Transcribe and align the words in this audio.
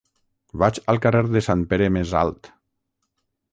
Vaig 0.63 0.79
al 0.93 0.99
carrer 1.03 1.21
de 1.35 1.45
Sant 1.49 1.63
Pere 1.73 1.91
Més 1.99 2.17
Alt. 2.23 2.53